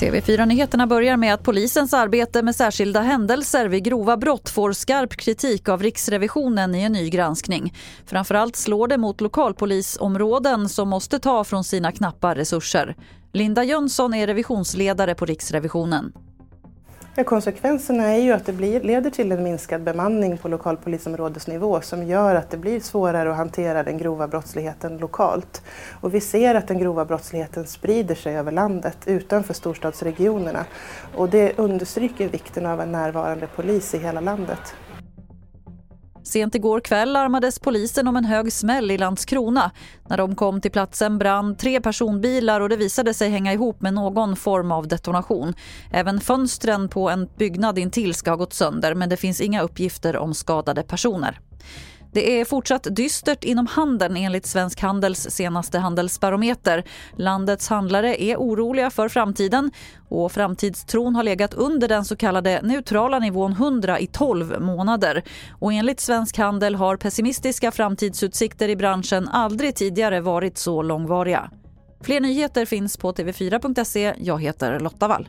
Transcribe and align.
TV4-nyheterna 0.00 0.86
börjar 0.86 1.16
med 1.16 1.34
att 1.34 1.42
polisens 1.42 1.94
arbete 1.94 2.42
med 2.42 2.56
särskilda 2.56 3.00
händelser 3.00 3.68
vid 3.68 3.84
grova 3.84 4.16
brott 4.16 4.48
får 4.48 4.72
skarp 4.72 5.16
kritik 5.16 5.68
av 5.68 5.82
Riksrevisionen 5.82 6.74
i 6.74 6.82
en 6.82 6.92
ny 6.92 7.10
granskning. 7.10 7.74
Framförallt 8.06 8.56
slår 8.56 8.88
det 8.88 8.98
mot 8.98 9.20
lokalpolisområden 9.20 10.68
som 10.68 10.88
måste 10.88 11.18
ta 11.18 11.44
från 11.44 11.64
sina 11.64 11.92
knappa 11.92 12.34
resurser. 12.34 12.96
Linda 13.32 13.64
Jönsson 13.64 14.14
är 14.14 14.26
revisionsledare 14.26 15.14
på 15.14 15.26
Riksrevisionen. 15.26 16.12
Ja, 17.20 17.24
konsekvenserna 17.24 18.04
är 18.04 18.18
ju 18.18 18.32
att 18.32 18.46
det 18.46 18.52
blir, 18.52 18.80
leder 18.80 19.10
till 19.10 19.32
en 19.32 19.42
minskad 19.42 19.82
bemanning 19.82 20.38
på 20.38 20.48
lokalpolisområdesnivå 20.48 21.80
som 21.80 22.02
gör 22.02 22.34
att 22.34 22.50
det 22.50 22.56
blir 22.56 22.80
svårare 22.80 23.30
att 23.30 23.36
hantera 23.36 23.82
den 23.82 23.98
grova 23.98 24.28
brottsligheten 24.28 24.98
lokalt. 24.98 25.62
Och 26.00 26.14
vi 26.14 26.20
ser 26.20 26.54
att 26.54 26.68
den 26.68 26.78
grova 26.78 27.04
brottsligheten 27.04 27.66
sprider 27.66 28.14
sig 28.14 28.36
över 28.36 28.52
landet 28.52 28.98
utanför 29.06 29.54
storstadsregionerna. 29.54 30.64
Och 31.16 31.28
det 31.28 31.58
understryker 31.58 32.28
vikten 32.28 32.66
av 32.66 32.80
en 32.80 32.92
närvarande 32.92 33.46
polis 33.46 33.94
i 33.94 33.98
hela 33.98 34.20
landet. 34.20 34.74
Sent 36.22 36.54
igår 36.54 36.80
kväll 36.80 37.12
larmades 37.12 37.58
polisen 37.58 38.08
om 38.08 38.16
en 38.16 38.24
hög 38.24 38.52
smäll 38.52 38.90
i 38.90 38.98
Landskrona. 38.98 39.70
När 40.08 40.16
de 40.16 40.34
kom 40.34 40.60
till 40.60 40.70
platsen 40.70 41.18
brann 41.18 41.56
tre 41.56 41.80
personbilar 41.80 42.60
och 42.60 42.68
det 42.68 42.76
visade 42.76 43.14
sig 43.14 43.30
hänga 43.30 43.52
ihop 43.52 43.80
med 43.80 43.94
någon 43.94 44.36
form 44.36 44.72
av 44.72 44.88
detonation. 44.88 45.54
Även 45.90 46.20
fönstren 46.20 46.88
på 46.88 47.10
en 47.10 47.28
byggnad 47.38 47.78
intill 47.78 48.14
ska 48.14 48.30
ha 48.30 48.36
gått 48.36 48.52
sönder 48.52 48.94
men 48.94 49.08
det 49.08 49.16
finns 49.16 49.40
inga 49.40 49.62
uppgifter 49.62 50.16
om 50.16 50.34
skadade 50.34 50.82
personer. 50.82 51.40
Det 52.12 52.40
är 52.40 52.44
fortsatt 52.44 52.86
dystert 52.90 53.44
inom 53.44 53.66
handeln 53.66 54.16
enligt 54.16 54.46
Svensk 54.46 54.80
Handels 54.80 55.30
senaste 55.30 55.78
handelsbarometer. 55.78 56.84
Landets 57.16 57.68
handlare 57.68 58.22
är 58.22 58.36
oroliga 58.36 58.90
för 58.90 59.08
framtiden 59.08 59.70
och 60.08 60.32
framtidstron 60.32 61.14
har 61.14 61.22
legat 61.22 61.54
under 61.54 61.88
den 61.88 62.04
så 62.04 62.16
kallade 62.16 62.60
neutrala 62.62 63.18
nivån 63.18 63.52
100 63.52 64.00
i 64.00 64.06
12 64.06 64.60
månader. 64.60 65.22
Och 65.60 65.72
enligt 65.72 66.00
Svensk 66.00 66.38
Handel 66.38 66.74
har 66.74 66.96
pessimistiska 66.96 67.70
framtidsutsikter 67.70 68.68
i 68.68 68.76
branschen 68.76 69.28
aldrig 69.28 69.74
tidigare 69.74 70.20
varit 70.20 70.58
så 70.58 70.82
långvariga. 70.82 71.50
Fler 72.00 72.20
nyheter 72.20 72.64
finns 72.66 72.96
på 72.96 73.12
tv4.se. 73.12 74.14
Jag 74.18 74.42
heter 74.42 74.80
Lotta 74.80 75.08
Wall. 75.08 75.28